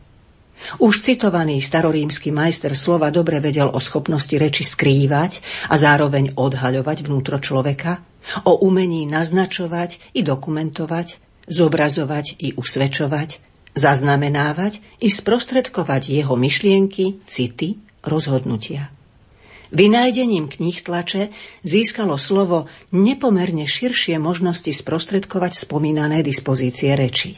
[0.80, 5.40] Už citovaný starorímsky majster slova dobre vedel o schopnosti reči skrývať
[5.72, 8.04] a zároveň odhaľovať vnútro človeka,
[8.46, 11.18] o umení naznačovať i dokumentovať,
[11.50, 13.42] zobrazovať i usvedčovať,
[13.74, 18.92] zaznamenávať i sprostredkovať jeho myšlienky, city, rozhodnutia.
[19.70, 21.30] Vynájdením kníh tlače
[21.62, 27.38] získalo slovo nepomerne širšie možnosti sprostredkovať spomínané dispozície reči.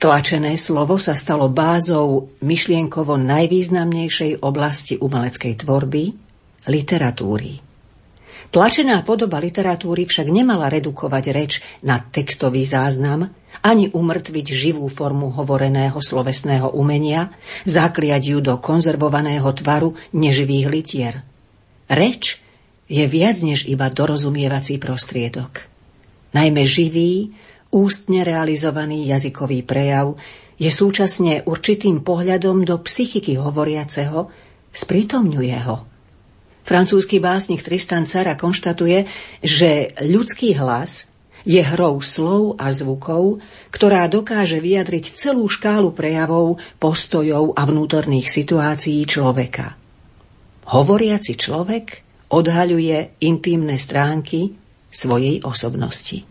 [0.00, 6.16] Tlačené slovo sa stalo bázou myšlienkovo najvýznamnejšej oblasti umeleckej tvorby–
[6.72, 7.60] literatúry.
[8.48, 13.28] Tlačená podoba literatúry však nemala redukovať reč na textový záznam,
[13.60, 17.36] ani umrtviť živú formu hovoreného slovesného umenia,
[17.68, 21.14] zakliať ju do konzervovaného tvaru neživých litier.
[21.92, 22.40] Reč
[22.88, 25.68] je viac než iba dorozumievací prostriedok.
[26.32, 27.36] Najmä živý,
[27.70, 30.18] ústne realizovaný jazykový prejav
[30.60, 34.28] je súčasne určitým pohľadom do psychiky hovoriaceho,
[34.70, 35.88] sprítomňuje ho.
[36.60, 39.08] Francúzsky básnik Tristan Cara konštatuje,
[39.40, 41.10] že ľudský hlas
[41.48, 43.40] je hrou slov a zvukov,
[43.72, 49.80] ktorá dokáže vyjadriť celú škálu prejavov, postojov a vnútorných situácií človeka.
[50.68, 54.54] Hovoriaci človek odhaľuje intimné stránky
[54.92, 56.22] svojej osobnosti.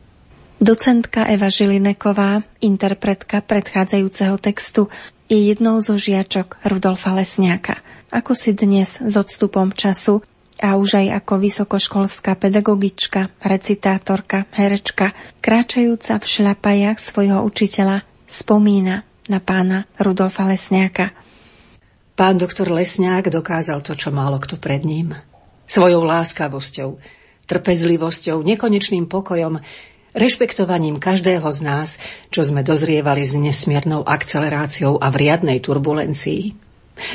[0.59, 4.91] Docentka Eva Žilineková, interpretka predchádzajúceho textu,
[5.31, 7.79] je jednou zo žiačok Rudolfa Lesňáka.
[8.11, 10.19] Ako si dnes s odstupom času
[10.59, 19.39] a už aj ako vysokoškolská pedagogička, recitátorka, herečka, kráčajúca v šľapajach svojho učiteľa, spomína na
[19.39, 21.15] pána Rudolfa Lesňáka.
[22.19, 25.15] Pán doktor Lesňák dokázal to, čo málo kto pred ním.
[25.63, 26.99] Svojou láskavosťou,
[27.47, 29.63] trpezlivosťou, nekonečným pokojom,
[30.13, 31.89] rešpektovaním každého z nás,
[32.33, 36.55] čo sme dozrievali s nesmiernou akceleráciou a v riadnej turbulencii.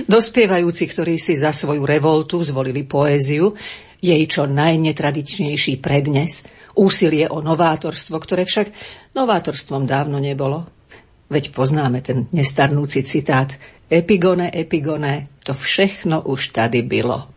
[0.09, 3.53] Dospievajúci, ktorí si za svoju revoltu zvolili poéziu,
[4.01, 6.45] jej čo najnetradičnejší prednes,
[6.77, 8.73] úsilie o novátorstvo, ktoré však
[9.17, 10.69] novátorstvom dávno nebolo.
[11.29, 13.57] Veď poznáme ten nestarnúci citát
[13.89, 17.34] Epigone, epigone, to všechno už tady bylo.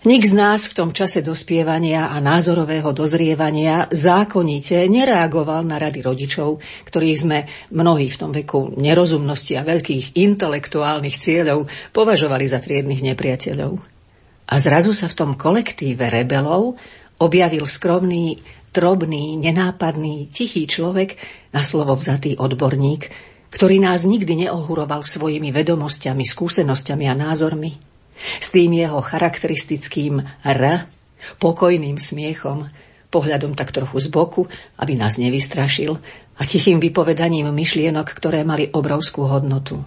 [0.00, 6.56] Nik z nás v tom čase dospievania a názorového dozrievania zákonite nereagoval na rady rodičov,
[6.88, 13.76] ktorých sme mnohí v tom veku nerozumnosti a veľkých intelektuálnych cieľov považovali za triednych nepriateľov.
[14.48, 16.80] A zrazu sa v tom kolektíve rebelov
[17.20, 18.40] objavil skromný,
[18.72, 21.20] drobný, nenápadný, tichý človek,
[21.52, 23.12] na slovo vzatý odborník,
[23.52, 27.89] ktorý nás nikdy neohuroval svojimi vedomosťami, skúsenosťami a názormi
[28.20, 30.62] s tým jeho charakteristickým R,
[31.40, 32.68] pokojným smiechom,
[33.10, 34.46] pohľadom tak trochu z boku,
[34.78, 35.98] aby nás nevystrašil,
[36.40, 39.84] a tichým vypovedaním myšlienok, ktoré mali obrovskú hodnotu.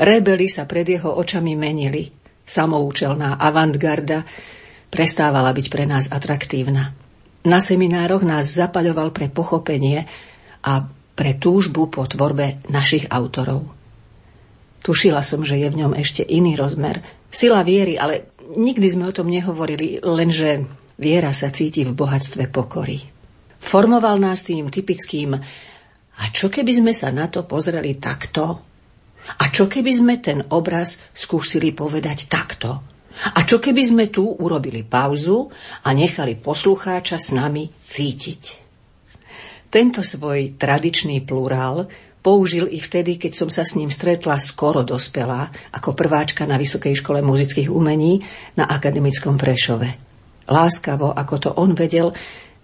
[0.00, 2.08] Rebeli sa pred jeho očami menili.
[2.44, 4.24] Samoučelná avantgarda
[4.88, 6.96] prestávala byť pre nás atraktívna.
[7.44, 10.08] Na seminároch nás zapaľoval pre pochopenie
[10.64, 13.83] a pre túžbu po tvorbe našich autorov.
[14.84, 17.00] Tušila som, že je v ňom ešte iný rozmer,
[17.34, 20.62] Sila viery, ale nikdy sme o tom nehovorili, lenže
[20.94, 23.02] viera sa cíti v bohatstve pokory.
[23.58, 25.34] Formoval nás tým typickým
[26.14, 28.62] a čo keby sme sa na to pozreli takto?
[29.24, 32.70] A čo keby sme ten obraz skúsili povedať takto?
[33.34, 35.50] A čo keby sme tu urobili pauzu
[35.82, 38.42] a nechali poslucháča s nami cítiť?
[39.74, 41.90] Tento svoj tradičný plurál
[42.24, 47.04] použil i vtedy, keď som sa s ním stretla skoro dospelá, ako prváčka na Vysokej
[47.04, 48.24] škole muzických umení
[48.56, 50.00] na Akademickom Prešove.
[50.48, 52.16] Láskavo, ako to on vedel,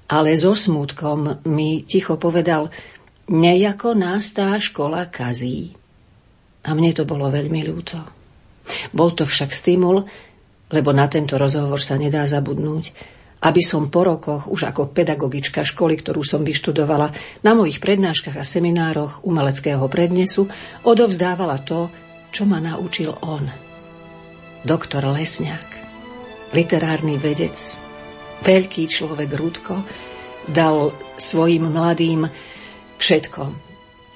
[0.09, 2.73] ale so smútkom mi ticho povedal,
[3.29, 5.77] nejako nás tá škola kazí.
[6.65, 8.01] A mne to bolo veľmi ľúto.
[8.97, 10.09] Bol to však stimul,
[10.73, 15.97] lebo na tento rozhovor sa nedá zabudnúť, aby som po rokoch, už ako pedagogička školy,
[15.97, 17.09] ktorú som vyštudovala,
[17.41, 20.45] na mojich prednáškach a seminároch umeleckého prednesu
[20.85, 21.89] odovzdávala to,
[22.29, 23.49] čo ma naučil on.
[24.61, 25.69] Doktor Lesňák,
[26.53, 27.57] literárny vedec,
[28.45, 29.77] veľký človek Rudko,
[30.45, 32.29] dal svojim mladým
[33.01, 33.43] všetko.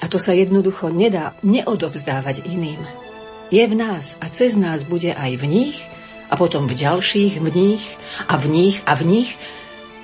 [0.04, 2.84] A to sa jednoducho nedá neodovzdávať iným.
[3.48, 5.78] Je v nás a cez nás bude aj v nich–
[6.34, 7.84] a potom v ďalších v nich
[8.26, 9.38] a v nich a v nich,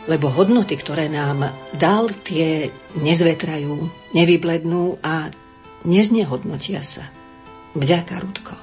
[0.06, 5.34] lebo hodnoty, ktoré nám dal, tie nezvetrajú, nevyblednú a
[5.82, 7.10] neznehodnotia sa.
[7.74, 8.54] Vďaka, Rudko.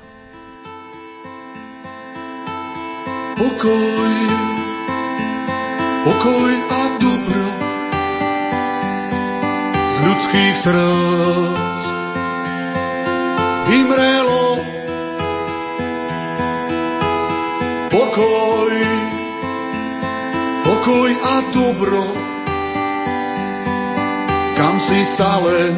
[3.35, 4.15] Pokoj,
[6.07, 7.45] pokoj a dobro
[9.67, 11.75] z ľudských srdc
[13.67, 14.76] vymrelo
[17.89, 18.73] pokoj,
[20.65, 22.03] pokoj a dobro,
[24.57, 25.73] kam si sa len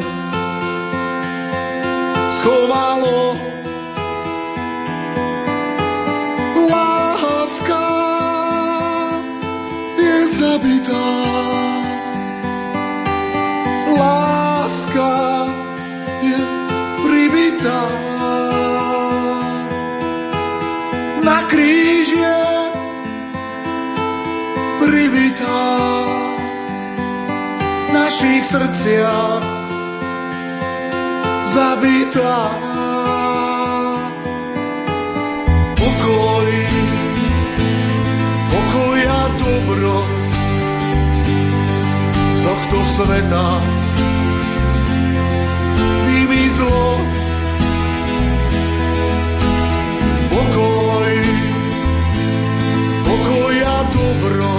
[2.40, 3.38] schovalo.
[6.70, 7.86] Láska
[9.98, 11.06] je zabitá,
[28.10, 29.42] našich srdciach
[31.46, 32.38] zabitá.
[35.78, 36.48] Pokoj,
[38.50, 39.96] pokoj a dobro
[42.34, 43.46] z tohto sveta
[46.10, 46.82] vymizlo.
[50.34, 51.14] Pokoj,
[53.06, 54.50] pokoj a dobro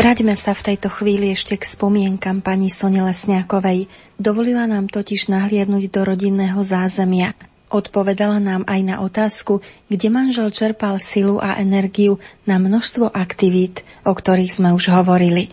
[0.00, 3.84] Vráťme sa v tejto chvíli ešte k spomienkam pani Sone Lesňákovej.
[4.16, 7.36] Dovolila nám totiž nahliadnúť do rodinného zázemia.
[7.68, 9.60] Odpovedala nám aj na otázku,
[9.92, 12.16] kde manžel čerpal silu a energiu
[12.48, 15.52] na množstvo aktivít, o ktorých sme už hovorili.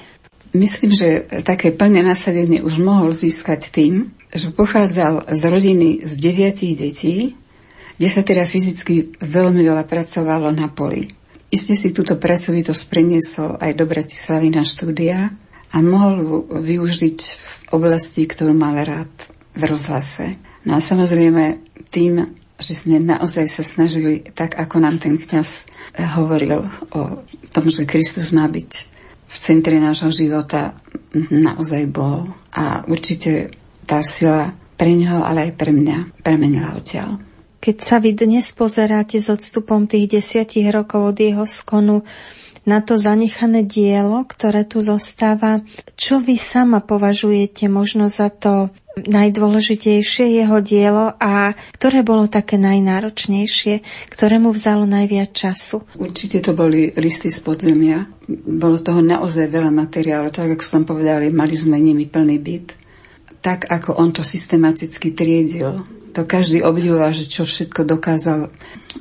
[0.55, 6.79] Myslím, že také plné nasadenie už mohol získať tým, že pochádzal z rodiny z deviatich
[6.79, 7.35] detí,
[7.99, 11.16] kde sa teda fyzicky veľmi veľa pracovalo na poli.
[11.47, 15.31] Isté si túto pracovitosť preniesol aj do Bratislavy na štúdia
[15.71, 19.11] a mohol využiť v oblasti, ktorú mal rád
[19.55, 20.35] v rozhlase.
[20.67, 25.71] No a samozrejme tým, že sme naozaj sa snažili, tak ako nám ten kňaz
[26.19, 27.23] hovoril o
[27.53, 28.71] tom, že Kristus má byť
[29.27, 30.75] v centre nášho života,
[31.31, 32.27] naozaj bol.
[32.55, 33.55] A určite
[33.87, 37.26] tá sila pre ňoho, ale aj pre mňa premenila odtiaľ.
[37.57, 42.05] Keď sa vy dnes pozeráte s odstupom tých desiatich rokov od jeho skonu
[42.67, 45.63] na to zanechané dielo, ktoré tu zostáva,
[45.95, 53.85] čo vy sama považujete možno za to najdôležitejšie jeho dielo a ktoré bolo také najnáročnejšie,
[54.11, 55.87] ktoré mu vzalo najviac času?
[55.95, 58.03] Určite to boli listy z podzemia.
[58.27, 60.33] Bolo toho naozaj veľa materiálu.
[60.33, 62.67] Tak ako som povedala, mali sme nimi plný byt.
[63.39, 65.85] Tak ako on to systematicky triedil,
[66.17, 68.49] to každý obdivoval, že čo všetko dokázal,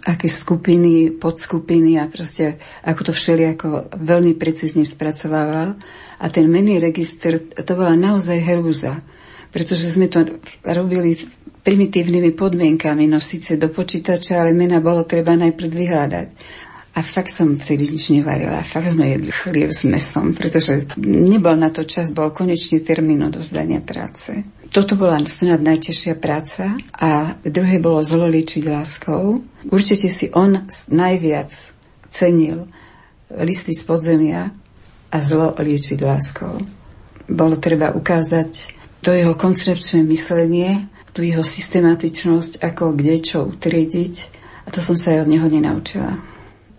[0.05, 5.81] aké skupiny, podskupiny a proste ako to všelijako veľmi precízne spracovával.
[6.21, 9.01] A ten mený register, to bola naozaj hrúza,
[9.49, 10.29] pretože sme to
[10.61, 11.17] robili
[11.65, 16.29] primitívnymi podmienkami, no síce do počítača, ale mena bolo treba najprv vyhľadať.
[16.97, 18.61] A fakt som vtedy nič nevarila.
[18.61, 23.81] Fakt sme jedli chlieb s mesom, pretože nebol na to čas, bol konečný termín odozdania
[23.81, 24.56] práce.
[24.77, 29.41] Toto bola snad najtežšia práca a druhé bolo zlo liečiť láskou.
[29.73, 31.49] Určite si on najviac
[32.13, 32.69] cenil
[33.41, 34.53] listy z podzemia
[35.09, 36.61] a zlo liečiť láskou.
[37.25, 44.15] Bolo treba ukázať to jeho koncepčné myslenie, tú jeho systematičnosť, ako kde čo utriediť.
[44.69, 46.21] A to som sa aj od neho nenaučila.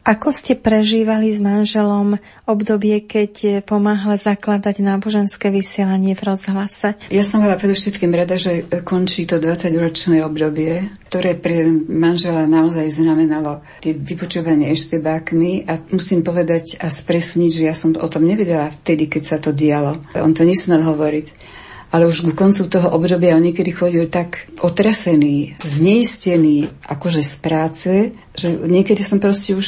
[0.08, 2.16] Ako ste prežívali s manželom
[2.48, 6.96] obdobie, keď pomáhal zakladať náboženské vysielanie v rozhlase?
[7.12, 13.60] Ja som bola predovšetkým rada, že končí to 20-ročné obdobie, ktoré pre manžela naozaj znamenalo
[13.84, 19.12] tie vypočúvanie eštebákmi a musím povedať a spresniť, že ja som o tom nevedela vtedy,
[19.12, 20.00] keď sa to dialo.
[20.16, 21.58] On to nesmel hovoriť
[21.92, 27.92] ale už k koncu toho obdobia on niekedy chodil tak otrasený, zneistený akože z práce,
[28.38, 29.68] že niekedy som proste už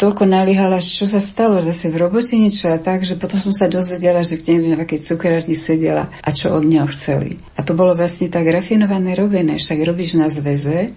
[0.00, 3.68] toľko naliehala, čo sa stalo, zase v robote niečo a tak, že potom som sa
[3.68, 7.38] dozvedela, že neviem, v akej cukrárni sedela a čo od neho chceli.
[7.54, 10.96] A to bolo vlastne tak rafinované robené, však robíš na zväze,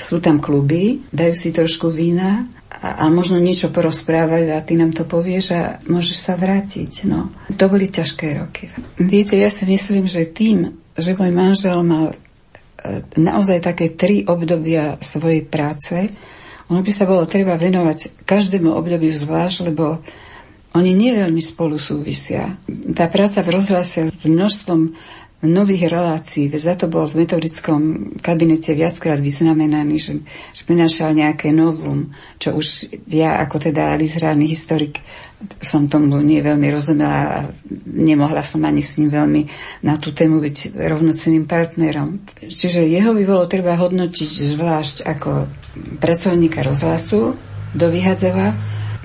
[0.00, 2.48] sú tam kluby, dajú si trošku vína
[2.80, 7.04] a, a možno niečo porozprávajú a ty nám to povieš a môžeš sa vrátiť.
[7.06, 7.28] No.
[7.52, 8.72] To boli ťažké roky.
[8.96, 12.16] Viete, ja si myslím, že tým, že môj manžel mal e,
[13.20, 16.08] naozaj také tri obdobia svojej práce,
[16.70, 19.98] ono by sa bolo treba venovať každému obdobiu zvlášť, lebo
[20.70, 22.54] oni neveľmi spolu súvisia.
[22.94, 24.94] Tá práca v rozhlase s množstvom
[25.40, 30.12] nových relácií, za to bol v metodickom kabinete viackrát vyznamenaný, že,
[30.52, 35.00] že prinášal nejaké novum, čo už ja ako teda literárny historik
[35.56, 37.38] som tomu nie veľmi rozumela a
[37.88, 39.42] nemohla som ani s ním veľmi
[39.80, 42.20] na tú tému byť rovnocenným partnerom.
[42.44, 45.48] Čiže jeho by bolo treba hodnotiť zvlášť ako
[45.96, 47.40] pracovníka rozhlasu
[47.72, 48.52] do Vyhadzeva,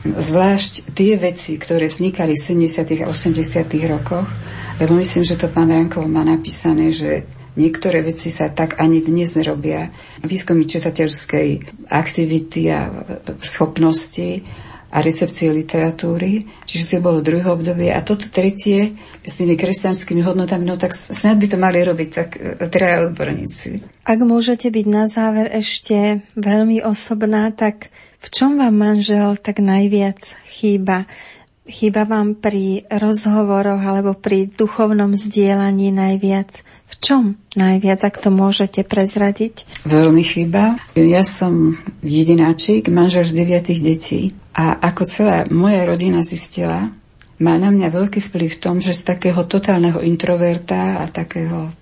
[0.05, 3.01] zvlášť tie veci, ktoré vznikali v 70.
[3.01, 3.65] a 80.
[3.89, 4.29] rokoch,
[4.77, 7.25] lebo myslím, že to pán Rankov má napísané, že
[7.55, 9.87] Niektoré veci sa tak ani dnes nerobia.
[10.19, 11.47] Výskumy čitateľskej
[11.87, 12.91] aktivity a
[13.39, 14.43] schopnosti
[14.91, 16.47] a recepcie literatúry.
[16.67, 17.91] Čiže to bolo druhé obdobie.
[17.91, 22.29] A toto tretie s tými kresťanskými hodnotami, no tak snad by to mali robiť tak
[22.39, 24.03] e, traja odborníci.
[24.07, 30.35] Ak môžete byť na záver ešte veľmi osobná, tak v čom vám manžel tak najviac
[30.47, 31.07] chýba?
[31.65, 36.61] Chýba vám pri rozhovoroch alebo pri duchovnom zdieľaní najviac?
[36.85, 37.23] V čom
[37.57, 39.65] najviac, ak to môžete prezradiť?
[39.89, 40.77] Veľmi chýba.
[40.93, 41.73] Ja som
[42.05, 44.21] jedináčik, manžel z deviatých detí.
[44.53, 46.93] A ako celá moja rodina zistila,
[47.41, 51.73] má na mňa veľký vplyv v tom, že z takého totálneho introverta a takého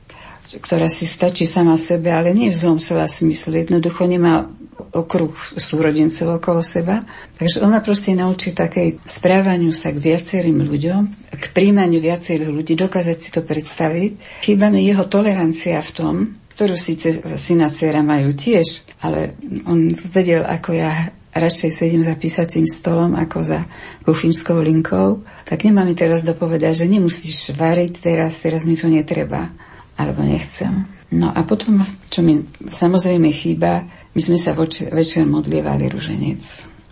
[0.43, 3.63] ktorá si stačí sama sebe, ale nie v zlom slova smysle.
[3.63, 4.51] Jednoducho nemá
[4.93, 7.01] okruh súrodencov okolo seba.
[7.37, 11.01] Takže ona proste naučí takej správaniu sa k viacerým ľuďom,
[11.33, 14.43] k príjmaniu viacerých ľudí, dokázať si to predstaviť.
[14.45, 16.15] Chýba mi jeho tolerancia v tom,
[16.53, 22.69] ktorú síce syna dcera majú tiež, ale on vedel, ako ja radšej sedím za písacím
[22.69, 23.59] stolom ako za
[24.05, 29.49] kuchynskou linkou, tak nemá mi teraz dopovedať, že nemusíš variť teraz, teraz mi to netreba
[29.97, 30.89] alebo nechcem.
[31.13, 33.85] No a potom, čo mi samozrejme chýba,
[34.17, 36.41] my sme sa voč- večer modlievali ruženec.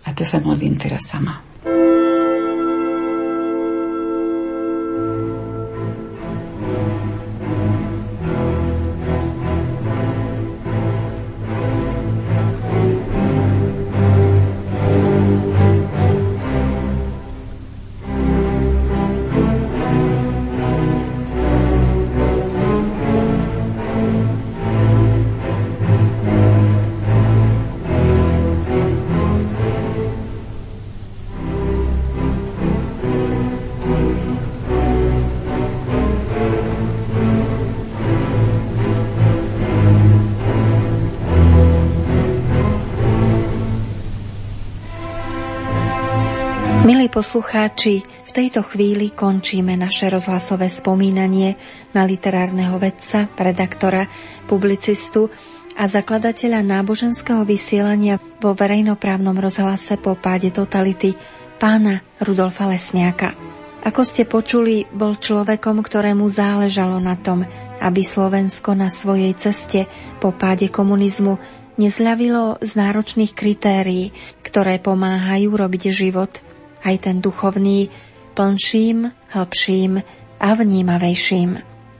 [0.06, 1.51] A to sa modlím teraz sama.
[47.22, 51.54] Poslucháči, v tejto chvíli končíme naše rozhlasové spomínanie
[51.94, 54.10] na literárneho vedca, redaktora,
[54.50, 55.30] publicistu
[55.78, 61.14] a zakladateľa náboženského vysielania vo verejnoprávnom rozhlase po páde totality
[61.62, 63.38] pána Rudolfa Lesniaka.
[63.86, 67.46] Ako ste počuli, bol človekom, ktorému záležalo na tom,
[67.78, 69.86] aby Slovensko na svojej ceste
[70.18, 71.38] po páde komunizmu
[71.78, 74.10] nezľavilo z náročných kritérií,
[74.42, 76.34] ktoré pomáhajú robiť život–
[76.82, 77.90] aj ten duchovný,
[78.34, 80.02] plnším, hlbším
[80.42, 81.50] a vnímavejším.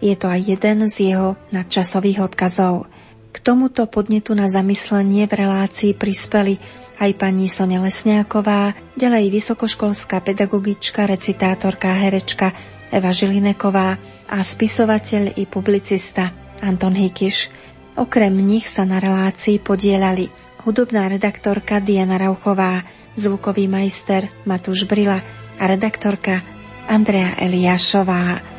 [0.02, 2.90] Je to aj jeden z jeho nadčasových odkazov.
[3.32, 6.58] K tomuto podnetu na zamyslenie v relácii prispeli
[7.00, 12.52] aj pani Sonia Lesňáková, ďalej vysokoškolská pedagogička, recitátorka, herečka
[12.92, 13.96] Eva Žilineková
[14.28, 16.28] a spisovateľ i publicista
[16.60, 17.48] Anton Hikiš.
[17.96, 20.28] Okrem nich sa na relácii podielali
[20.64, 22.82] hudobná redaktorka Diana Rauchová,
[23.18, 25.18] zvukový majster Matúš Brila
[25.58, 26.42] a redaktorka
[26.88, 28.51] Andrea Eliášová.